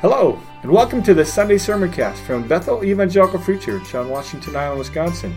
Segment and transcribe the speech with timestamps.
[0.00, 4.78] Hello, and welcome to the Sunday Sermoncast from Bethel Evangelical Free Church on Washington Island,
[4.78, 5.36] Wisconsin.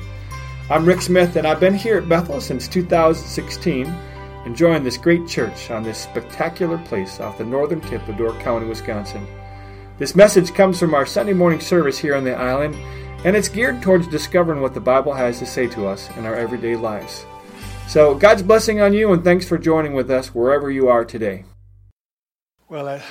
[0.70, 3.92] I'm Rick Smith, and I've been here at Bethel since 2016,
[4.46, 8.68] enjoying this great church on this spectacular place off the northern tip of Door County,
[8.68, 9.26] Wisconsin.
[9.98, 12.76] This message comes from our Sunday morning service here on the island,
[13.26, 16.36] and it's geared towards discovering what the Bible has to say to us in our
[16.36, 17.26] everyday lives.
[17.88, 21.46] So, God's blessing on you, and thanks for joining with us wherever you are today.
[22.70, 23.02] Well,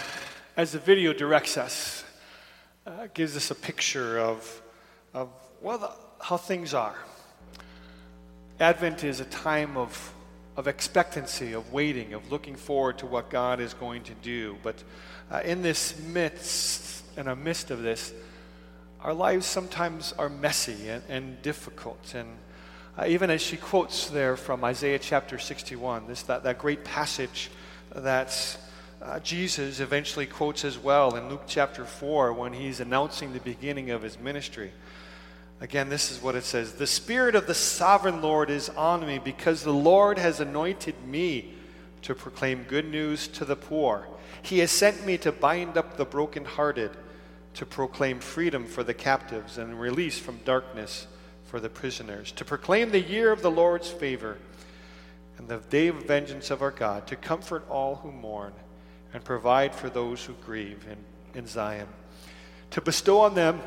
[0.60, 2.04] as the video directs us,
[2.86, 4.60] uh, gives us a picture of,
[5.14, 5.30] of
[5.62, 5.90] well, the,
[6.22, 6.96] how things are.
[8.60, 10.12] Advent is a time of,
[10.58, 14.58] of expectancy, of waiting, of looking forward to what God is going to do.
[14.62, 14.84] But
[15.30, 18.12] uh, in this midst, in the midst of this,
[19.00, 22.12] our lives sometimes are messy and, and difficult.
[22.14, 22.28] And
[22.98, 27.50] uh, even as she quotes there from Isaiah chapter 61, this, that, that great passage
[27.94, 28.58] that
[29.02, 33.90] uh, Jesus eventually quotes as well in Luke chapter 4 when he's announcing the beginning
[33.90, 34.72] of his ministry.
[35.60, 39.18] Again, this is what it says The Spirit of the sovereign Lord is on me
[39.18, 41.54] because the Lord has anointed me
[42.02, 44.06] to proclaim good news to the poor.
[44.42, 46.90] He has sent me to bind up the brokenhearted,
[47.54, 51.06] to proclaim freedom for the captives and release from darkness
[51.44, 54.38] for the prisoners, to proclaim the year of the Lord's favor
[55.36, 58.52] and the day of vengeance of our God, to comfort all who mourn
[59.12, 61.88] and provide for those who grieve in, in Zion,
[62.70, 63.60] to bestow on them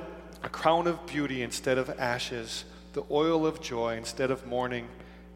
[0.43, 4.87] a crown of beauty instead of ashes, the oil of joy instead of mourning,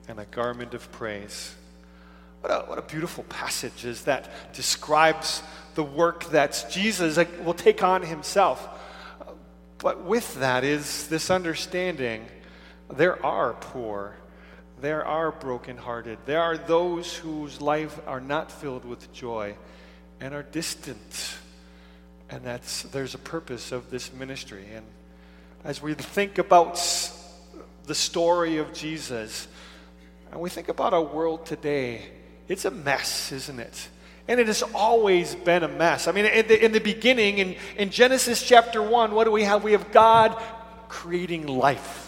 [0.07, 1.55] and a garment of praise.
[2.41, 5.41] What a, what a beautiful passage is that describes
[5.75, 8.67] the work that Jesus will take on himself.
[9.79, 12.25] But with that is this understanding
[12.89, 14.15] there are poor,
[14.79, 19.55] there are brokenhearted, there are those whose life are not filled with joy
[20.19, 21.35] and are distant.
[22.29, 24.65] And that's, there's a purpose of this ministry.
[24.73, 24.85] And
[25.63, 26.75] as we think about
[27.85, 29.47] the story of Jesus,
[30.31, 32.05] and we think about our world today,
[32.47, 33.89] it's a mess, isn't it?
[34.27, 36.07] And it has always been a mess.
[36.07, 39.43] I mean, in the, in the beginning, in, in Genesis chapter 1, what do we
[39.43, 39.63] have?
[39.63, 40.41] We have God
[40.89, 42.06] creating life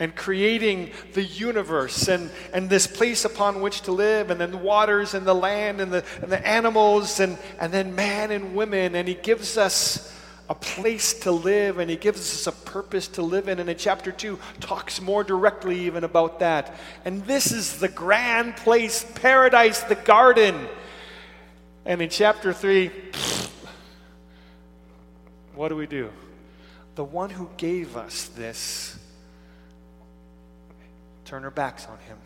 [0.00, 4.56] and creating the universe and, and this place upon which to live, and then the
[4.56, 8.96] waters and the land and the, and the animals, and, and then man and women.
[8.96, 10.16] And He gives us
[10.48, 13.60] a place to live and He gives us a purpose to live in.
[13.60, 16.74] And in chapter 2, talks more directly even about that.
[17.04, 20.66] And this is the grand place, paradise, the garden.
[21.84, 22.90] And in chapter 3,
[25.54, 26.10] what do we do?
[26.94, 28.98] The one who gave us this
[31.30, 32.18] turn our backs on him.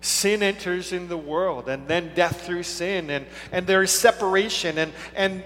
[0.00, 4.78] Sin enters in the world, and then death through sin, and, and there is separation,
[4.78, 5.44] and, and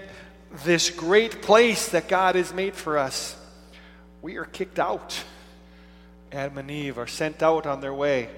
[0.63, 3.37] this great place that God has made for us.
[4.21, 5.21] We are kicked out.
[6.31, 8.29] Adam and Eve are sent out on their way.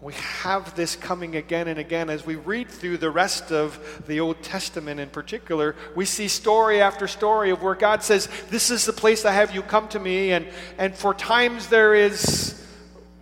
[0.00, 2.10] We have this coming again and again.
[2.10, 6.82] As we read through the rest of the Old Testament in particular, we see story
[6.82, 10.00] after story of where God says, This is the place I have you come to
[10.00, 10.32] me.
[10.32, 10.48] And,
[10.78, 12.57] and for times there is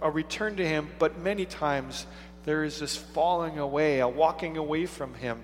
[0.07, 2.07] a return to Him, but many times
[2.45, 5.43] there is this falling away, a walking away from Him.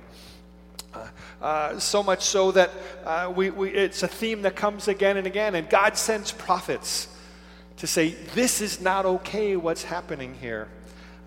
[0.94, 1.08] Uh,
[1.40, 2.70] uh, so much so that
[3.04, 7.08] uh, we, we, it's a theme that comes again and again, and God sends prophets
[7.78, 10.68] to say, This is not okay, what's happening here.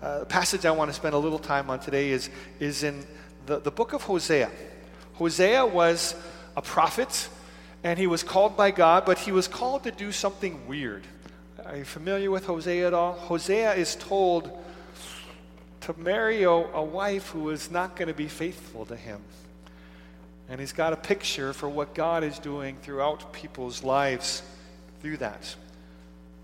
[0.00, 3.04] Uh, the passage I want to spend a little time on today is, is in
[3.44, 4.50] the, the book of Hosea.
[5.14, 6.14] Hosea was
[6.56, 7.28] a prophet,
[7.84, 11.06] and he was called by God, but he was called to do something weird.
[11.68, 13.14] Are you familiar with Hosea at all?
[13.14, 14.56] Hosea is told
[15.80, 19.20] to marry a, a wife who is not going to be faithful to him.
[20.48, 24.42] And he's got a picture for what God is doing throughout people's lives
[25.02, 25.56] through that.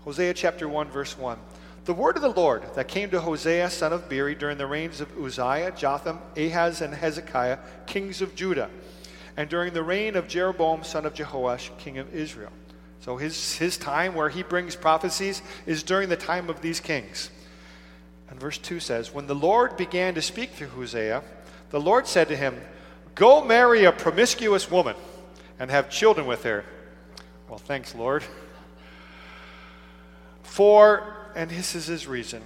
[0.03, 1.39] Hosea chapter 1, verse 1.
[1.85, 4.99] The word of the Lord that came to Hosea, son of Beeri, during the reigns
[4.99, 8.69] of Uzziah, Jotham, Ahaz, and Hezekiah, kings of Judah,
[9.37, 12.51] and during the reign of Jeroboam, son of Jehoash, king of Israel.
[13.03, 17.29] So his, his time where he brings prophecies is during the time of these kings.
[18.29, 21.21] And verse 2 says, When the Lord began to speak through Hosea,
[21.69, 22.61] the Lord said to him,
[23.13, 24.95] Go marry a promiscuous woman
[25.59, 26.63] and have children with her.
[27.49, 28.23] Well, thanks, Lord.
[30.43, 32.41] For, and this is his reason,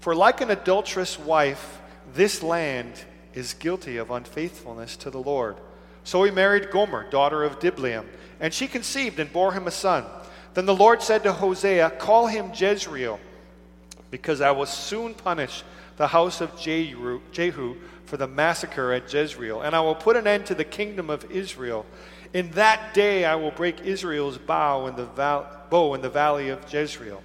[0.00, 1.80] for like an adulterous wife,
[2.12, 2.92] this land
[3.32, 5.56] is guilty of unfaithfulness to the Lord.
[6.04, 8.06] So he married Gomer, daughter of Diblaim
[8.42, 10.04] and she conceived and bore him a son.
[10.54, 13.20] Then the Lord said to Hosea, Call him Jezreel,
[14.10, 15.62] because I will soon punish
[15.96, 20.44] the house of Jehu for the massacre at Jezreel, and I will put an end
[20.46, 21.86] to the kingdom of Israel.
[22.34, 26.48] In that day I will break Israel's bow in the, val- bow in the valley
[26.48, 27.22] of Jezreel.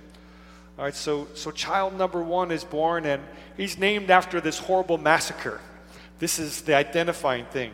[0.77, 3.23] All right, so, so child number one is born, and
[3.57, 5.59] he's named after this horrible massacre.
[6.19, 7.73] This is the identifying thing.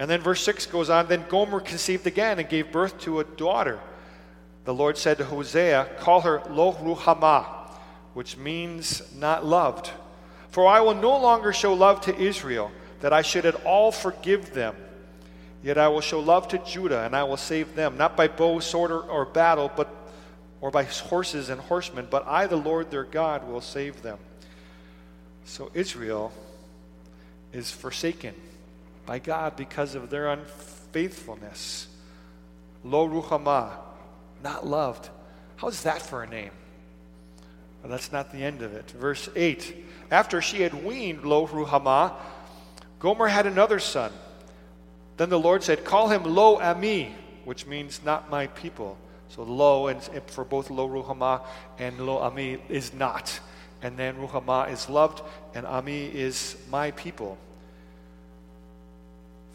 [0.00, 3.24] And then verse 6 goes on Then Gomer conceived again and gave birth to a
[3.24, 3.78] daughter.
[4.64, 7.44] The Lord said to Hosea, Call her Lo Ruhamah,
[8.14, 9.90] which means not loved.
[10.48, 14.54] For I will no longer show love to Israel, that I should at all forgive
[14.54, 14.74] them.
[15.62, 18.58] Yet I will show love to Judah, and I will save them, not by bow,
[18.60, 19.94] sword, or, or battle, but
[20.62, 24.18] or by horses and horsemen, but I, the Lord their God, will save them.
[25.44, 26.32] So Israel
[27.52, 28.34] is forsaken
[29.10, 31.88] by God because of their unfaithfulness.
[32.84, 33.72] Lo Ruhamah,
[34.40, 35.10] not loved.
[35.56, 36.52] How's that for a name?
[37.82, 38.88] Well, that's not the end of it.
[38.92, 42.14] Verse 8 After she had weaned Lo Ruhamah,
[43.00, 44.12] Gomer had another son.
[45.16, 47.12] Then the Lord said, Call him Lo Ami,
[47.44, 48.96] which means not my people.
[49.26, 51.44] So Lo, and for both Lo Ruhamah
[51.80, 53.40] and Lo Ami, is not.
[53.82, 55.20] And then Ruhamah is loved,
[55.52, 57.38] and Ami is my people.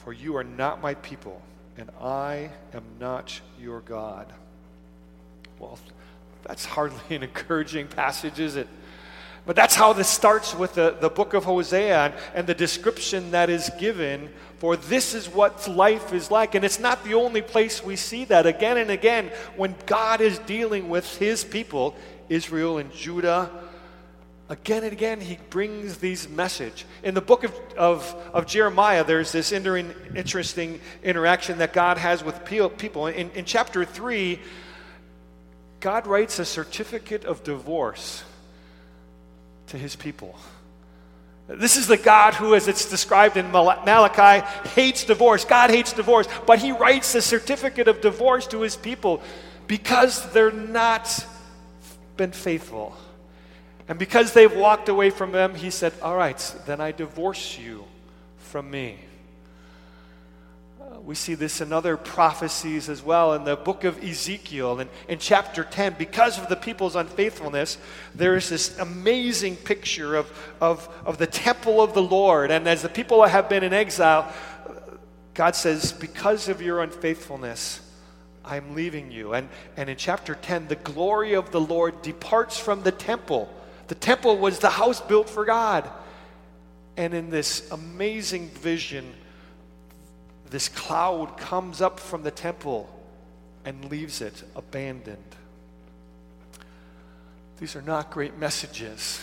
[0.05, 1.41] For you are not my people,
[1.79, 4.31] and I am not your God.
[5.57, 5.79] Well,
[6.43, 8.67] that's hardly an encouraging passage, is it?
[9.47, 13.31] But that's how this starts with the, the book of Hosea and, and the description
[13.31, 14.29] that is given
[14.59, 16.53] for this is what life is like.
[16.53, 18.45] And it's not the only place we see that.
[18.45, 21.95] Again and again, when God is dealing with his people,
[22.29, 23.49] Israel and Judah,
[24.49, 29.31] again and again he brings these message in the book of, of, of jeremiah there's
[29.31, 34.39] this interesting interaction that god has with people in, in chapter 3
[35.85, 38.23] God writes a certificate of divorce
[39.67, 40.35] to his people.
[41.47, 45.45] This is the God who, as it's described in Malachi, hates divorce.
[45.45, 49.21] God hates divorce, but he writes a certificate of divorce to his people
[49.67, 51.23] because they're not
[52.17, 52.97] been faithful.
[53.87, 57.85] And because they've walked away from him, he said, All right, then I divorce you
[58.37, 58.99] from me
[60.95, 64.89] uh, we see this in other prophecies as well in the book of Ezekiel and
[65.07, 65.95] in chapter 10.
[65.97, 67.77] Because of the people's unfaithfulness,
[68.13, 72.51] there is this amazing picture of, of, of the temple of the Lord.
[72.51, 74.31] And as the people have been in exile,
[74.67, 74.71] uh,
[75.33, 77.81] God says, Because of your unfaithfulness,
[78.43, 79.33] I'm leaving you.
[79.33, 83.49] And, and in chapter 10, the glory of the Lord departs from the temple.
[83.87, 85.89] The temple was the house built for God.
[86.97, 89.13] And in this amazing vision,
[90.49, 92.89] this cloud comes up from the temple
[93.65, 95.17] and leaves it abandoned.
[97.59, 99.21] These are not great messages.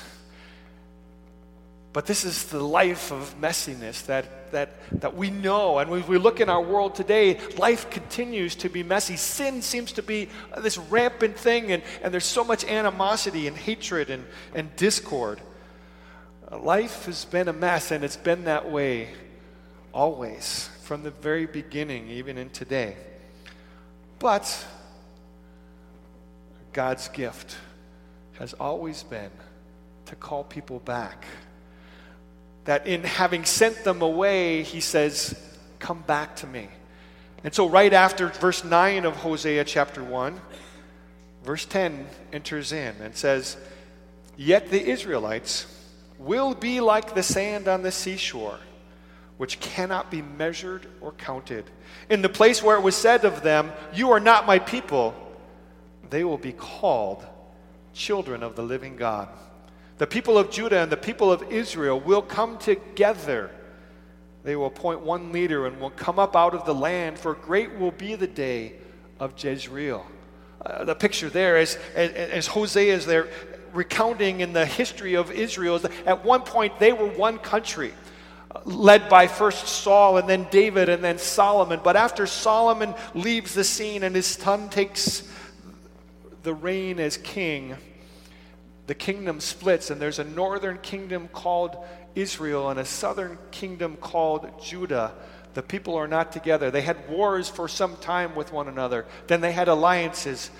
[1.93, 5.79] But this is the life of messiness that, that, that we know.
[5.79, 9.17] And we look in our world today, life continues to be messy.
[9.17, 14.09] Sin seems to be this rampant thing, and, and there's so much animosity and hatred
[14.09, 14.25] and,
[14.55, 15.41] and discord.
[16.50, 19.11] Uh, life has been a mess, and it's been that way
[19.93, 22.97] always from the very beginning, even in today.
[24.19, 24.67] But
[26.73, 27.56] God's gift
[28.38, 29.31] has always been
[30.06, 31.26] to call people back.
[32.64, 35.38] That in having sent them away, he says,
[35.78, 36.69] Come back to me.
[37.45, 40.40] And so, right after verse 9 of Hosea chapter 1,
[41.45, 43.57] verse 10 enters in and says,
[44.37, 45.66] Yet the Israelites
[46.19, 48.59] will be like the sand on the seashore
[49.42, 51.64] which cannot be measured or counted.
[52.09, 55.16] In the place where it was said of them, You are not my people,
[56.11, 57.26] they will be called
[57.92, 59.28] children of the living God.
[60.02, 63.52] The people of Judah and the people of Israel will come together.
[64.42, 67.78] They will appoint one leader and will come up out of the land, for great
[67.78, 68.73] will be the day
[69.21, 70.04] of Jezreel.
[70.61, 73.28] Uh, the picture there is as, as Hosea is there
[73.73, 77.94] recounting in the history of Israel, at one point they were one country
[78.64, 81.78] led by first Saul and then David and then Solomon.
[81.80, 85.23] But after Solomon leaves the scene and his son takes
[86.42, 87.76] the reign as king,
[88.92, 91.82] the kingdom splits, and there's a northern kingdom called
[92.14, 95.14] Israel and a southern kingdom called Judah.
[95.54, 96.70] The people are not together.
[96.70, 100.50] They had wars for some time with one another, then they had alliances.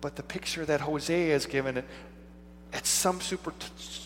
[0.00, 1.82] But the picture that Hosea has given
[2.72, 3.52] at some super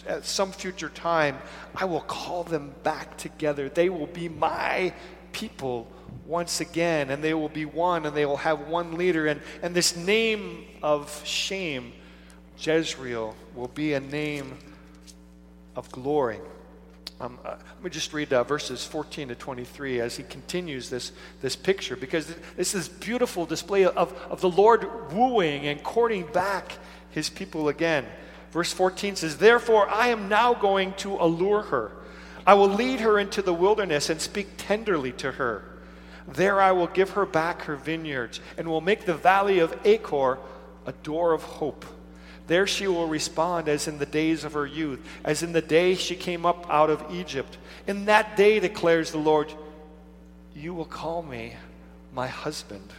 [0.08, 1.36] at some future time
[1.74, 3.68] I will call them back together.
[3.68, 4.94] They will be my
[5.32, 5.92] people
[6.24, 9.26] once again, and they will be one, and they will have one leader.
[9.26, 11.92] And, and this name of shame,
[12.58, 14.56] Jezreel, will be a name
[15.76, 16.38] of glory.
[17.20, 21.12] Um, uh, let me just read uh, verses 14 to 23 as he continues this,
[21.40, 26.72] this picture, because this is beautiful display of, of the Lord wooing and courting back
[27.10, 28.06] his people again.
[28.50, 31.92] Verse 14 says, Therefore I am now going to allure her.
[32.46, 35.62] I will lead her into the wilderness and speak tenderly to her.
[36.26, 40.38] There I will give her back her vineyards and will make the valley of Achor
[40.86, 41.84] a door of hope.
[42.46, 45.94] There she will respond as in the days of her youth, as in the day
[45.94, 47.56] she came up out of Egypt.
[47.86, 49.52] In that day, declares the Lord,
[50.54, 51.54] you will call me
[52.12, 52.92] my husband.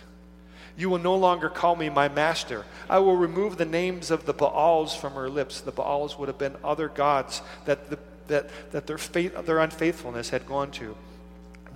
[0.76, 2.66] You will no longer call me my master.
[2.90, 5.62] I will remove the names of the Baals from her lips.
[5.62, 10.30] The Baals would have been other gods that, the, that, that their, faith, their unfaithfulness
[10.30, 10.96] had gone to.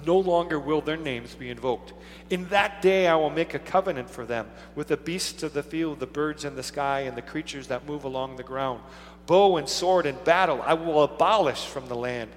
[0.06, 1.94] No longer will their names be invoked.
[2.30, 5.64] In that day I will make a covenant for them with the beasts of the
[5.64, 8.82] field, the birds in the sky, and the creatures that move along the ground.
[9.26, 12.32] Bow and sword and battle I will abolish from the land,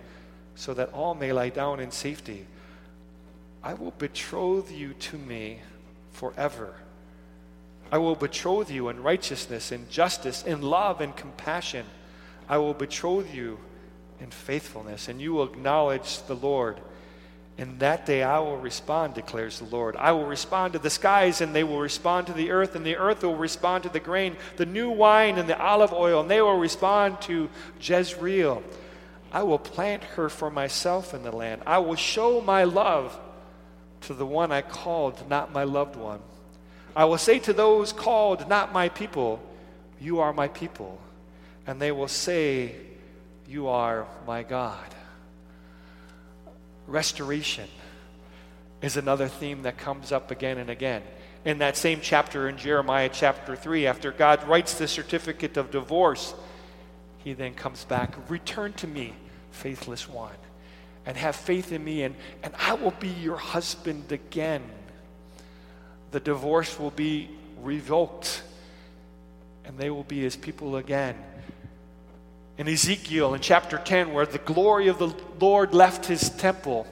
[0.54, 2.46] so that all may lie down in safety.
[3.62, 5.60] I will betroth you to me
[6.12, 6.74] forever.
[7.92, 11.86] I will betroth you in righteousness, in justice, in love, and compassion.
[12.48, 13.58] I will betroth you
[14.20, 16.80] in faithfulness, and you will acknowledge the Lord
[17.60, 19.94] in that day I will respond, declares the Lord.
[19.94, 22.96] I will respond to the skies, and they will respond to the earth, and the
[22.96, 26.40] earth will respond to the grain, the new wine, and the olive oil, and they
[26.40, 28.62] will respond to Jezreel.
[29.30, 31.60] I will plant her for myself in the land.
[31.66, 33.20] I will show my love
[34.02, 36.20] to the one I called, not my loved one.
[36.96, 39.38] I will say to those called, not my people,
[40.00, 40.98] You are my people.
[41.66, 42.74] And they will say,
[43.46, 44.94] You are my God.
[46.90, 47.68] Restoration
[48.82, 51.02] is another theme that comes up again and again.
[51.44, 56.34] In that same chapter in Jeremiah chapter 3, after God writes the certificate of divorce,
[57.18, 59.14] he then comes back, Return to me,
[59.52, 60.34] faithless one,
[61.06, 64.64] and have faith in me, and, and I will be your husband again.
[66.10, 67.30] The divorce will be
[67.62, 68.42] revoked,
[69.64, 71.14] and they will be his people again
[72.60, 76.86] in Ezekiel in chapter 10, where the glory of the Lord left his temple,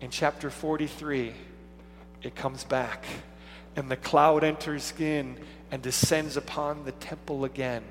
[0.00, 1.34] in chapter 43,
[2.22, 3.04] it comes back,
[3.76, 5.36] and the cloud enters in
[5.70, 7.84] and descends upon the temple again.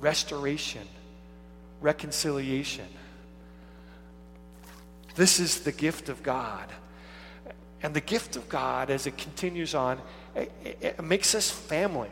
[0.00, 0.82] Restoration,
[1.80, 2.88] reconciliation.
[5.14, 6.68] This is the gift of God.
[7.84, 10.00] And the gift of God, as it continues on,
[10.34, 12.10] it, it makes us family.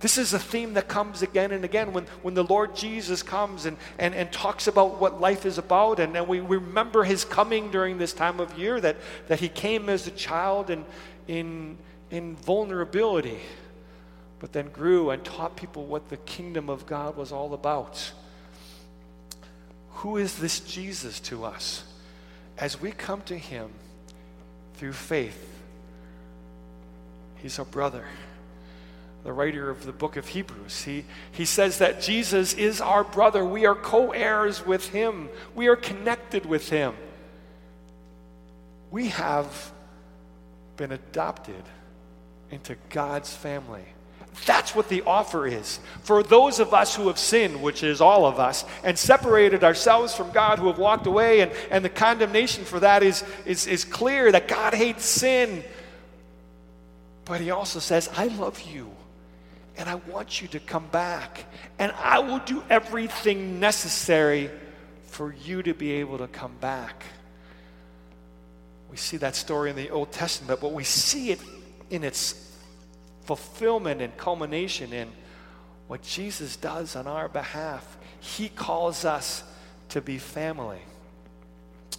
[0.00, 3.64] This is a theme that comes again and again when, when the Lord Jesus comes
[3.64, 6.00] and, and, and talks about what life is about.
[6.00, 8.96] And, and we remember his coming during this time of year, that,
[9.28, 10.84] that he came as a child in,
[11.28, 11.78] in,
[12.10, 13.40] in vulnerability,
[14.38, 18.12] but then grew and taught people what the kingdom of God was all about.
[19.92, 21.84] Who is this Jesus to us?
[22.58, 23.70] As we come to him
[24.74, 25.58] through faith,
[27.36, 28.04] he's our brother
[29.24, 30.82] the writer of the book of Hebrews.
[30.82, 33.44] He, he says that Jesus is our brother.
[33.44, 36.94] We are co heirs with him, we are connected with him.
[38.90, 39.72] We have
[40.76, 41.62] been adopted
[42.50, 43.84] into God's family.
[44.44, 45.80] That's what the offer is.
[46.02, 50.14] For those of us who have sinned, which is all of us, and separated ourselves
[50.14, 53.84] from God, who have walked away, and, and the condemnation for that is, is, is
[53.84, 55.64] clear that God hates sin.
[57.24, 58.95] But He also says, I love you
[59.76, 61.44] and I want you to come back.
[61.78, 64.50] And I will do everything necessary
[65.06, 67.04] for you to be able to come back.
[68.90, 71.40] We see that story in the Old Testament, but we see it
[71.90, 72.54] in its
[73.24, 75.10] fulfillment and culmination in
[75.88, 77.98] what Jesus does on our behalf.
[78.20, 79.44] He calls us
[79.90, 80.80] to be family.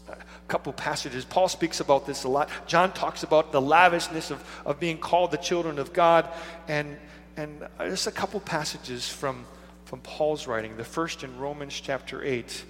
[0.09, 0.15] A
[0.47, 1.25] couple passages.
[1.25, 2.49] Paul speaks about this a lot.
[2.65, 6.29] John talks about the lavishness of, of being called the children of God.
[6.67, 6.97] And
[7.37, 9.45] and just a couple passages from,
[9.85, 10.75] from Paul's writing.
[10.75, 12.65] The first in Romans chapter 8.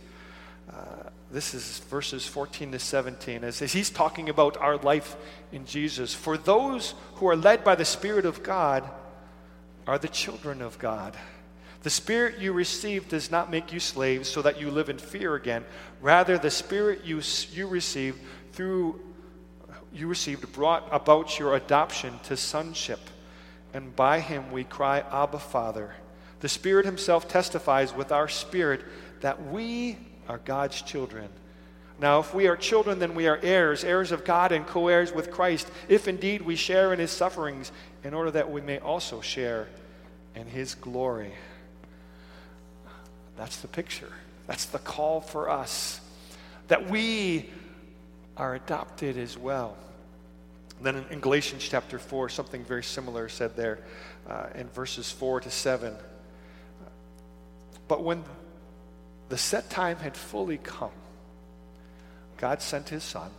[0.69, 0.73] Uh,
[1.31, 3.45] this is verses 14 to 17.
[3.45, 5.15] As, as he's talking about our life
[5.53, 6.13] in Jesus.
[6.13, 8.83] For those who are led by the Spirit of God
[9.87, 11.15] are the children of God.
[11.83, 15.35] The Spirit you received does not make you slaves so that you live in fear
[15.35, 15.63] again.
[16.01, 17.21] Rather, the Spirit you,
[17.53, 18.19] you received
[18.51, 18.99] through
[19.93, 22.99] you received brought about your adoption to sonship
[23.77, 25.93] and by him we cry, Abba, Father.
[26.39, 28.83] The Spirit Himself testifies with our spirit
[29.21, 31.29] that we are God's children.
[31.99, 35.11] Now, if we are children, then we are heirs, heirs of God and co heirs
[35.13, 37.71] with Christ, if indeed we share in His sufferings,
[38.03, 39.67] in order that we may also share
[40.33, 41.33] in His glory.
[43.37, 44.11] That's the picture.
[44.47, 46.01] That's the call for us.
[46.69, 47.51] That we
[48.37, 49.77] are adopted as well.
[50.81, 53.79] Then in, Galatians chapter 4, something very similar said there
[54.29, 55.95] uh, in verses 4 to 7.
[57.87, 58.23] But when
[59.29, 60.91] the set time had fully come,
[62.37, 63.31] God sent his son,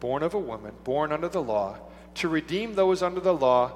[0.00, 1.76] born of a woman, born under the law,
[2.14, 3.72] to redeem those under the law,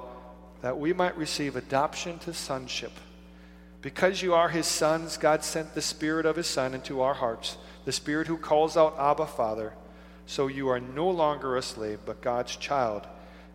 [0.61, 2.91] that we might receive adoption to sonship.
[3.81, 7.57] Because you are his sons, God sent the Spirit of his Son into our hearts,
[7.85, 9.73] the Spirit who calls out, Abba, Father.
[10.27, 13.07] So you are no longer a slave, but God's child.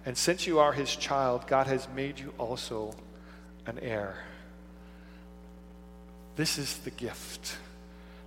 [0.06, 2.94] And since you are his child, God has made you also
[3.66, 4.24] an heir.
[6.34, 7.58] This is the gift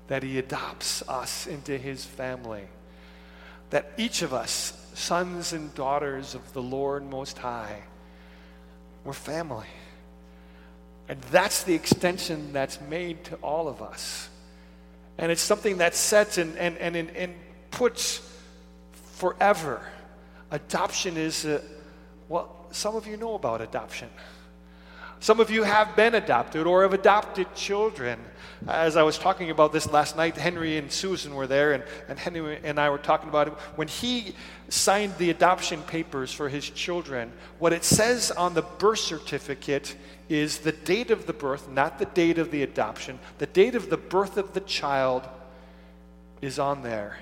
[0.08, 2.66] that he adopts us into his family.
[3.72, 7.82] That each of us, sons and daughters of the Lord Most High,
[9.04, 9.68] we're family.
[11.10, 14.30] And that's the extension that's made to all of us.
[15.18, 17.34] And it's something that sets and, and, and, and
[17.72, 18.22] puts
[19.16, 19.82] forever.
[20.52, 21.62] Adoption is, a,
[22.28, 24.10] well, some of you know about adoption.
[25.22, 28.20] Some of you have been adopted or have adopted children.
[28.68, 32.20] As I was talking about this last night, Henry and Susan were there, and, and
[32.20, 33.54] Henry and I were talking about it.
[33.78, 34.36] When he
[34.68, 39.96] signed the adoption papers for his children, what it says on the birth certificate
[40.28, 43.18] is the date of the birth, not the date of the adoption.
[43.38, 45.26] The date of the birth of the child
[46.42, 47.18] is on there.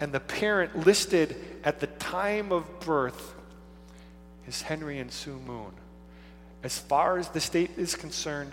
[0.00, 3.34] And the parent listed at the time of birth
[4.46, 5.72] is Henry and Sue Moon.
[6.62, 8.52] As far as the state is concerned,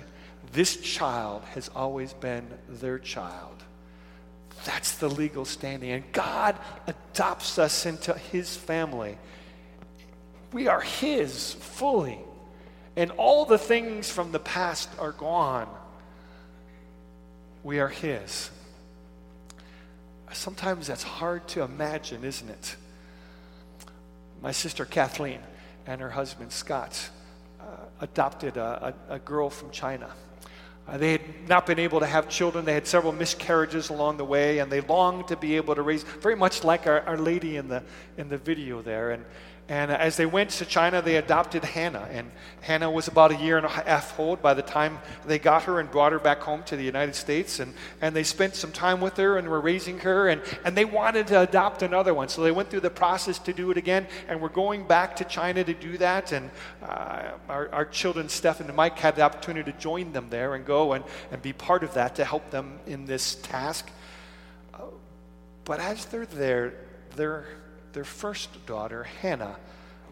[0.53, 3.63] this child has always been their child.
[4.63, 5.91] That's the legal standing.
[5.91, 6.55] And God
[6.87, 9.17] adopts us into his family.
[10.53, 12.19] We are his fully.
[12.95, 15.67] And all the things from the past are gone.
[17.63, 18.49] We are his.
[20.33, 22.75] Sometimes that's hard to imagine, isn't it?
[24.41, 25.39] My sister Kathleen
[25.87, 27.09] and her husband Scott
[27.59, 27.65] uh,
[28.01, 30.09] adopted a, a, a, girl from China.
[30.87, 32.65] Uh, they had not been able to have children.
[32.65, 36.03] They had several miscarriages along the way, and they longed to be able to raise,
[36.03, 37.83] very much like our, our lady in the,
[38.17, 39.11] in the video there.
[39.11, 39.25] And,
[39.67, 42.07] and as they went to China, they adopted Hannah.
[42.11, 42.29] And
[42.61, 45.79] Hannah was about a year and a half old by the time they got her
[45.79, 47.59] and brought her back home to the United States.
[47.59, 50.29] And, and they spent some time with her and were raising her.
[50.29, 52.29] And, and they wanted to adopt another one.
[52.29, 54.05] So they went through the process to do it again.
[54.27, 56.31] And we're going back to China to do that.
[56.31, 56.51] And
[56.83, 60.63] uh, our, our children, Stephen and Mike, had the opportunity to join them there and
[60.63, 63.89] go and, and be part of that to help them in this task.
[64.75, 64.81] Uh,
[65.63, 66.75] but as they're there,
[67.15, 67.47] they're
[67.95, 69.55] their first daughter, Hannah,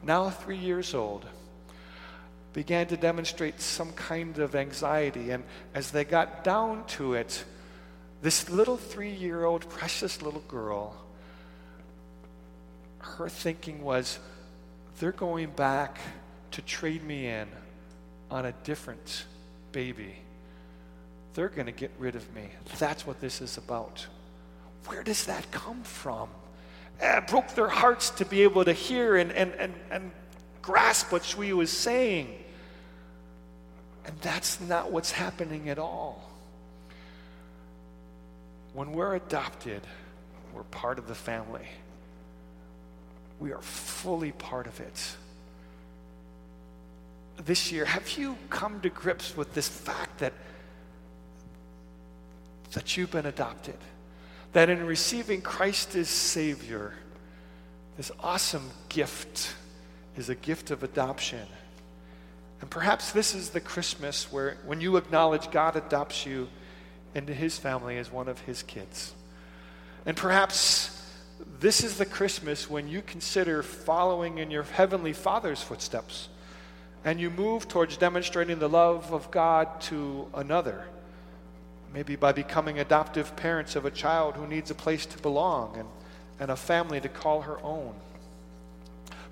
[0.01, 1.25] now three years old,
[2.53, 5.31] began to demonstrate some kind of anxiety.
[5.31, 5.43] And
[5.75, 7.43] as they got down to it,
[8.21, 10.95] this little three year old, precious little girl,
[12.99, 14.17] her thinking was,
[14.99, 15.99] they're going back
[16.51, 17.49] to trade me in
[18.31, 19.25] on a different
[19.73, 20.15] baby.
[21.33, 22.49] They're going to get rid of me.
[22.79, 24.07] That's what this is about.
[24.85, 26.29] Where does that come from?
[27.01, 30.11] It broke their hearts to be able to hear and, and, and, and
[30.61, 32.43] grasp what Shui was saying.
[34.05, 36.29] And that's not what's happening at all.
[38.73, 39.81] When we're adopted,
[40.53, 41.67] we're part of the family.
[43.39, 45.15] We are fully part of it.
[47.45, 50.33] This year, have you come to grips with this fact that,
[52.71, 53.77] that you've been adopted?
[54.53, 56.93] That in receiving Christ as Savior,
[57.97, 59.53] this awesome gift
[60.15, 61.47] is a gift of adoption.
[62.61, 66.47] And perhaps this is the Christmas where, when you acknowledge God adopts you
[67.15, 69.13] into His family as one of His kids.
[70.05, 70.89] And perhaps
[71.59, 76.29] this is the Christmas when you consider following in your Heavenly Father's footsteps
[77.05, 80.85] and you move towards demonstrating the love of God to another
[81.93, 85.87] maybe by becoming adoptive parents of a child who needs a place to belong and,
[86.39, 87.93] and a family to call her own.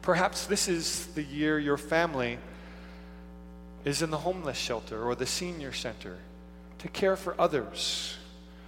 [0.02, 2.38] Perhaps this is the year your family
[3.84, 6.18] is in the homeless shelter or the senior center
[6.80, 8.18] to care for others.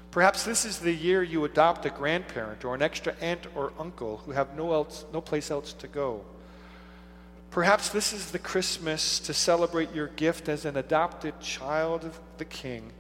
[0.10, 4.17] Perhaps this is the year you adopt a grandparent or an extra aunt or uncle
[4.25, 6.21] who have no, else, no place else to go.
[7.49, 12.45] Perhaps this is the Christmas to celebrate your gift as an adopted child of the
[12.45, 12.91] King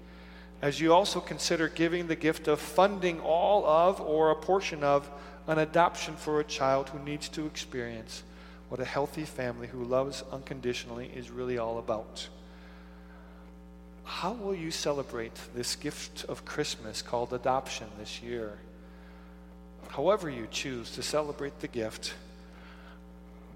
[0.63, 5.11] as you also consider giving the gift of funding all of or a portion of
[5.45, 8.23] an adoption for a child who needs to experience
[8.69, 12.29] what a healthy family who loves unconditionally is really all about.
[14.05, 18.57] how will you celebrate this gift of Christmas called adoption this year?
[19.89, 22.13] However, you choose to celebrate the gift,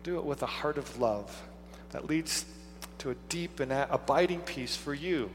[0.03, 1.41] do it with a heart of love
[1.91, 2.45] that leads
[2.97, 5.29] to a deep and abiding peace for you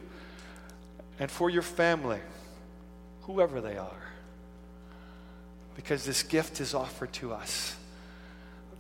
[1.23, 2.19] and for your family,
[3.23, 4.03] whoever they are.
[5.77, 7.77] Because this gift is offered to us.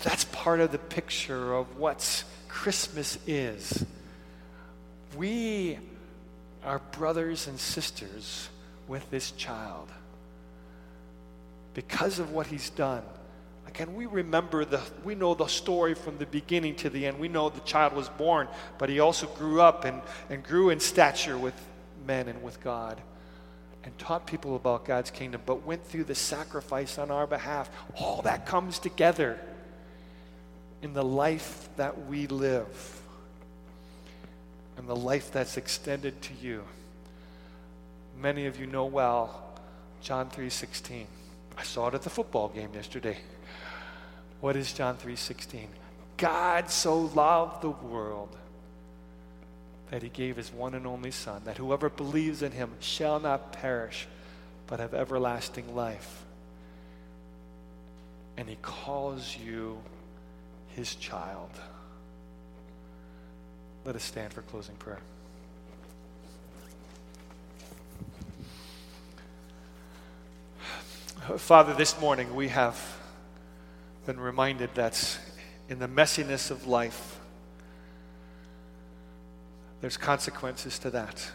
[0.01, 3.87] That's part of the picture of what Christmas is.
[5.17, 5.79] We
[6.65, 8.49] are brothers and sisters
[8.89, 9.89] with this child
[11.75, 13.05] because of what he's done.
[13.69, 17.21] Again, we remember the, we know the story from the beginning to the end.
[17.21, 20.81] We know the child was born, but he also grew up and, and grew in
[20.81, 21.55] stature with
[22.07, 23.01] men and with God
[23.85, 27.71] and taught people about God's kingdom, but went through the sacrifice on our behalf.
[27.97, 29.39] All that comes together
[30.83, 33.03] in the life that we live
[34.77, 36.63] and the life that's extended to you.
[38.21, 39.53] Many of you know well
[40.01, 41.07] John 3:16.
[41.57, 43.19] I saw it at the football game yesterday.
[44.41, 45.69] What is John 3:16?
[46.17, 48.37] God so loved the world
[49.93, 53.53] that he gave his one and only son that whoever believes in him shall not
[53.53, 54.09] perish
[54.67, 56.25] but have everlasting life.
[58.39, 59.83] And he calls you
[60.69, 61.51] his child.
[63.85, 65.01] Let us stand for closing prayer.
[71.37, 72.81] Father, this morning we have
[74.07, 75.19] been reminded that
[75.69, 77.19] in the messiness of life,
[79.83, 81.31] there's consequences to that.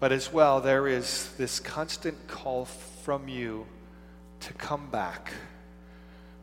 [0.00, 3.66] But as well, there is this constant call from you
[4.40, 5.32] to come back,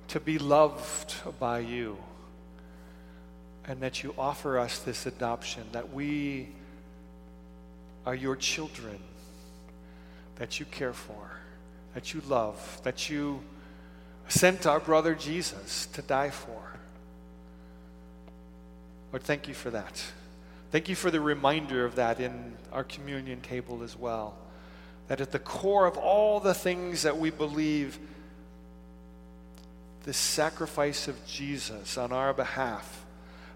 [0.08, 1.98] to be loved by you,
[3.66, 6.48] and that you offer us this adoption, that we
[8.06, 9.00] are your children
[10.38, 11.32] that you care for,
[11.94, 13.42] that you love, that you
[14.30, 16.67] sent our brother Jesus to die for.
[19.12, 20.04] Lord, thank you for that.
[20.72, 24.38] Thank you for the reminder of that in our communion table as well.
[25.08, 27.98] That at the core of all the things that we believe,
[30.04, 33.06] the sacrifice of Jesus on our behalf,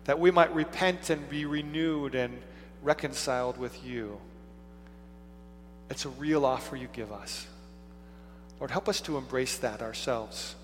[0.05, 2.41] that we might repent and be renewed and
[2.81, 4.19] reconciled with you.
[5.89, 7.45] It's a real offer you give us.
[8.59, 10.55] Lord, help us to embrace that ourselves.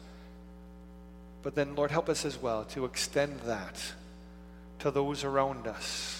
[1.43, 3.75] But then, Lord, help us as well to extend that
[4.79, 6.17] to those around us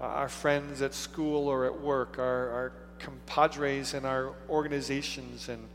[0.00, 5.66] uh, our friends at school or at work, our, our compadres in our organizations and,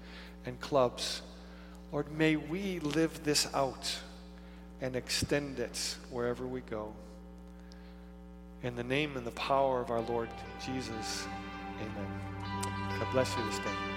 [0.45, 1.21] and clubs.
[1.91, 3.97] Lord, may we live this out
[4.81, 6.93] and extend it wherever we go.
[8.61, 10.29] In the name and the power of our Lord
[10.63, 11.25] Jesus,
[11.77, 12.99] amen.
[12.99, 13.88] God bless you this day.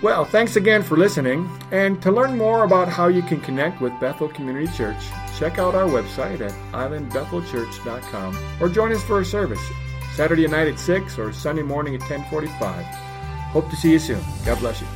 [0.00, 1.50] Well, thanks again for listening.
[1.72, 5.02] And to learn more about how you can connect with Bethel Community Church,
[5.36, 9.60] check out our website at islandbethelchurch.com or join us for a service
[10.14, 12.84] Saturday night at 6 or Sunday morning at 1045.
[13.52, 14.20] Hope to see you soon.
[14.44, 14.86] God bless you.